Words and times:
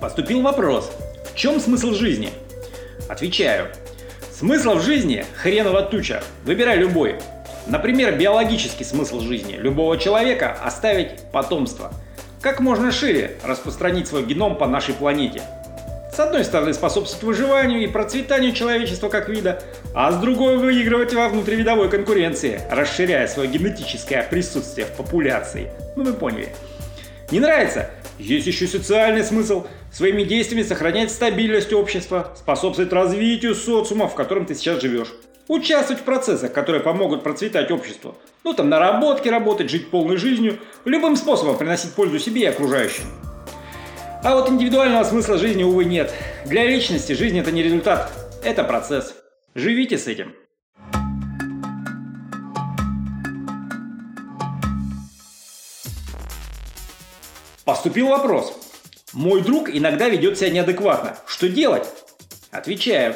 Поступил 0.00 0.42
вопрос. 0.42 0.92
В 1.32 1.34
чем 1.34 1.58
смысл 1.58 1.92
жизни? 1.92 2.30
Отвечаю. 3.08 3.68
Смысл 4.30 4.74
в 4.74 4.82
жизни– 4.82 5.24
хреново 5.36 5.82
туча. 5.82 6.22
Выбирай 6.44 6.76
любой. 6.76 7.16
Например, 7.66 8.16
биологический 8.18 8.84
смысл 8.84 9.20
жизни 9.20 9.54
любого 9.54 9.96
человека– 9.98 10.56
оставить 10.64 11.20
потомство. 11.32 11.92
Как 12.42 12.60
можно 12.60 12.92
шире 12.92 13.38
распространить 13.42 14.06
свой 14.06 14.24
геном 14.24 14.56
по 14.56 14.66
нашей 14.66 14.94
планете. 14.94 15.42
С 16.12 16.20
одной 16.20 16.44
стороны, 16.44 16.74
способствовать 16.74 17.24
выживанию 17.24 17.82
и 17.82 17.86
процветанию 17.86 18.52
человечества 18.52 19.08
как 19.08 19.28
вида, 19.28 19.62
а 19.94 20.12
с 20.12 20.16
другой 20.20 20.58
выигрывать 20.58 21.12
во 21.14 21.28
внутривидовой 21.28 21.88
конкуренции, 21.88 22.60
расширяя 22.70 23.26
свое 23.26 23.48
генетическое 23.48 24.22
присутствие 24.22 24.86
в 24.86 24.92
популяции. 24.92 25.72
Ну 25.96 26.04
вы 26.04 26.12
поняли. 26.12 26.50
Не 27.30 27.40
нравится? 27.40 27.90
Есть 28.18 28.46
еще 28.46 28.68
социальный 28.68 29.24
смысл. 29.24 29.66
Своими 29.90 30.22
действиями 30.22 30.62
сохранять 30.62 31.10
стабильность 31.10 31.72
общества, 31.72 32.32
способствовать 32.36 32.92
развитию 32.92 33.54
социума, 33.54 34.06
в 34.06 34.14
котором 34.14 34.46
ты 34.46 34.54
сейчас 34.54 34.82
живешь. 34.82 35.08
Участвовать 35.46 36.00
в 36.00 36.04
процессах, 36.04 36.54
которые 36.54 36.82
помогут 36.82 37.22
процветать 37.22 37.70
обществу. 37.70 38.16
Ну 38.44 38.54
там 38.54 38.70
наработки 38.70 39.28
работать, 39.28 39.68
жить 39.68 39.90
полной 39.90 40.16
жизнью, 40.16 40.58
любым 40.86 41.16
способом 41.16 41.58
приносить 41.58 41.92
пользу 41.92 42.18
себе 42.18 42.42
и 42.42 42.46
окружающим. 42.46 43.04
А 44.22 44.34
вот 44.34 44.48
индивидуального 44.48 45.04
смысла 45.04 45.36
жизни, 45.36 45.62
увы, 45.62 45.84
нет. 45.84 46.14
Для 46.46 46.64
личности 46.64 47.12
жизнь 47.12 47.38
это 47.38 47.52
не 47.52 47.62
результат, 47.62 48.10
это 48.42 48.64
процесс. 48.64 49.14
Живите 49.54 49.98
с 49.98 50.06
этим. 50.06 50.34
Поступил 57.66 58.08
вопрос. 58.08 58.54
Мой 59.12 59.42
друг 59.42 59.68
иногда 59.68 60.08
ведет 60.08 60.38
себя 60.38 60.48
неадекватно. 60.48 61.18
Что 61.26 61.50
делать? 61.50 61.86
Отвечаю. 62.50 63.14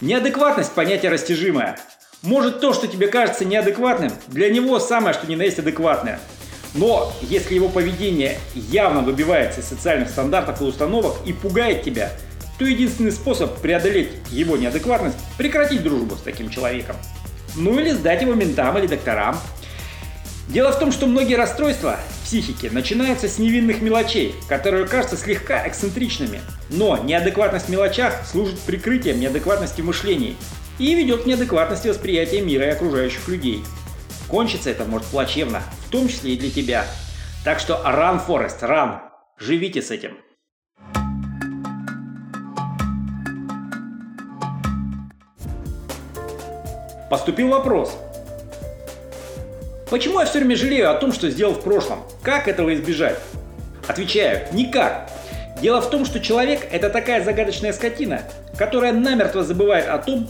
Неадекватность– 0.00 0.72
понятие 0.74 1.10
растяжимое. 1.10 1.76
Может 2.22 2.60
то, 2.60 2.72
что 2.72 2.86
тебе 2.86 3.08
кажется 3.08 3.44
неадекватным, 3.44 4.12
для 4.28 4.48
него 4.48 4.78
самое, 4.78 5.12
что 5.12 5.28
ни 5.28 5.34
на 5.34 5.42
есть 5.42 5.58
адекватное. 5.58 6.20
Но 6.74 7.12
если 7.20 7.56
его 7.56 7.68
поведение 7.68 8.38
явно 8.54 9.00
выбивается 9.00 9.60
из 9.60 9.66
социальных 9.66 10.10
стандартов 10.10 10.60
и 10.60 10.64
установок 10.64 11.16
и 11.26 11.32
пугает 11.32 11.82
тебя, 11.82 12.12
то 12.60 12.64
единственный 12.64 13.10
способ 13.10 13.60
преодолеть 13.60 14.10
его 14.30 14.56
неадекватность– 14.56 15.16
прекратить 15.36 15.82
дружбу 15.82 16.14
с 16.14 16.22
таким 16.22 16.48
человеком. 16.48 16.94
Ну 17.56 17.76
или 17.80 17.90
сдать 17.90 18.22
его 18.22 18.34
ментам 18.34 18.78
или 18.78 18.86
докторам. 18.86 19.36
Дело 20.48 20.72
в 20.72 20.78
том, 20.78 20.92
что 20.92 21.06
многие 21.06 21.34
расстройства 21.34 22.00
психики 22.24 22.68
начинаются 22.72 23.28
с 23.28 23.38
невинных 23.38 23.82
мелочей, 23.82 24.34
которые 24.48 24.86
кажутся 24.86 25.18
слегка 25.18 25.68
эксцентричными. 25.68 26.40
Но 26.70 26.96
неадекватность 26.96 27.66
в 27.66 27.68
мелочах 27.68 28.24
служит 28.26 28.58
прикрытием 28.60 29.20
неадекватности 29.20 29.82
мышлений 29.82 30.38
и 30.78 30.94
ведет 30.94 31.24
к 31.24 31.26
неадекватности 31.26 31.88
восприятия 31.88 32.40
мира 32.40 32.64
и 32.64 32.70
окружающих 32.70 33.28
людей. 33.28 33.62
Кончится 34.28 34.70
это 34.70 34.86
может 34.86 35.06
плачевно, 35.08 35.62
в 35.86 35.90
том 35.90 36.08
числе 36.08 36.32
и 36.32 36.38
для 36.38 36.50
тебя. 36.50 36.86
Так 37.44 37.60
что 37.60 37.82
run, 37.84 38.18
Форест, 38.18 38.62
run. 38.62 39.00
Живите 39.38 39.82
с 39.82 39.90
этим. 39.90 40.16
Поступил 47.10 47.48
вопрос– 47.48 47.94
Почему 49.90 50.20
я 50.20 50.26
все 50.26 50.38
время 50.38 50.54
жалею 50.54 50.90
о 50.90 50.94
том, 50.94 51.12
что 51.12 51.30
сделал 51.30 51.54
в 51.54 51.62
прошлом? 51.62 52.00
Как 52.22 52.46
этого 52.46 52.74
избежать? 52.74 53.18
Отвечаю, 53.86 54.46
никак. 54.52 55.10
Дело 55.62 55.80
в 55.80 55.88
том, 55.88 56.04
что 56.04 56.20
человек– 56.20 56.66
это 56.70 56.90
такая 56.90 57.24
загадочная 57.24 57.72
скотина, 57.72 58.22
которая 58.58 58.92
намертво 58.92 59.42
забывает 59.42 59.88
о 59.88 59.96
том, 59.96 60.28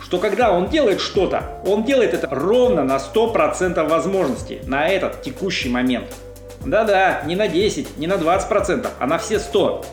что 0.00 0.18
когда 0.18 0.52
он 0.52 0.68
делает 0.68 1.00
что-то, 1.00 1.42
он 1.66 1.82
делает 1.82 2.14
это 2.14 2.28
ровно 2.30 2.84
на 2.84 2.98
100% 2.98 3.88
возможностей 3.88 4.60
на 4.66 4.88
этот 4.88 5.20
текущий 5.22 5.68
момент. 5.68 6.06
Да-да, 6.64 7.22
не 7.26 7.34
на 7.34 7.48
10, 7.48 7.98
не 7.98 8.06
на 8.06 8.14
20%, 8.14 8.86
а 9.00 9.06
на 9.06 9.18
все 9.18 9.40
100. 9.40 9.84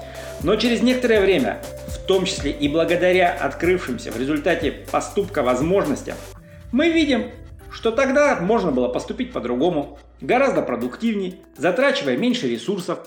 Но 0.43 0.55
через 0.55 0.83
некоторое 0.83 1.21
время, 1.21 1.57
в 1.87 1.97
том 2.05 2.25
числе 2.25 2.51
и 2.51 2.67
благодаря 2.67 3.31
открывшимся 3.31 4.11
в 4.11 4.19
результате 4.19 4.71
поступка 4.91 5.41
возможностям, 5.41 6.15
мы 6.71 6.89
видим, 6.89 7.31
что 7.71 7.91
тогда 7.91 8.37
можно 8.41 8.71
было 8.71 8.87
поступить 8.87 9.31
по-другому, 9.31 9.99
гораздо 10.21 10.61
продуктивнее, 10.61 11.35
затрачивая 11.57 12.17
меньше 12.17 12.47
ресурсов. 12.47 12.99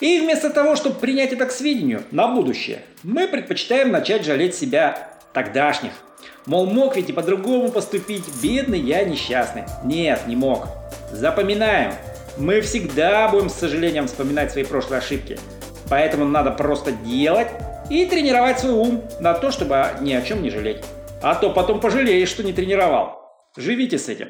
И 0.00 0.20
вместо 0.20 0.50
того, 0.50 0.76
чтобы 0.76 0.98
принять 0.98 1.32
это 1.32 1.46
к 1.46 1.52
сведению 1.52 2.02
на 2.10 2.28
будущее, 2.28 2.82
мы 3.02 3.28
предпочитаем 3.28 3.90
начать 3.90 4.24
жалеть 4.24 4.54
себя 4.54 5.10
тогдашних. 5.32 5.92
Мол, 6.46 6.66
мог 6.66 6.96
ведь 6.96 7.10
и 7.10 7.12
по-другому 7.12 7.70
поступить, 7.70 8.24
бедный 8.42 8.80
я 8.80 9.04
несчастный. 9.04 9.64
Нет, 9.84 10.26
не 10.26 10.36
мог. 10.36 10.68
Запоминаем. 11.12 11.92
Мы 12.38 12.60
всегда 12.62 13.28
будем 13.28 13.50
с 13.50 13.54
сожалением 13.54 14.06
вспоминать 14.06 14.52
свои 14.52 14.64
прошлые 14.64 14.98
ошибки. 14.98 15.38
Поэтому 15.90 16.24
надо 16.24 16.50
просто 16.52 16.92
делать 16.92 17.48
и 17.90 18.06
тренировать 18.06 18.60
свой 18.60 18.72
ум 18.72 19.04
на 19.18 19.34
то, 19.34 19.50
чтобы 19.50 19.86
ни 20.00 20.12
о 20.14 20.22
чем 20.22 20.42
не 20.42 20.50
жалеть. 20.50 20.82
А 21.22 21.34
то 21.34 21.50
потом 21.50 21.80
пожалеешь, 21.80 22.28
что 22.28 22.42
не 22.42 22.52
тренировал. 22.52 23.19
Живите 23.56 23.98
с 23.98 24.08
этим. 24.08 24.28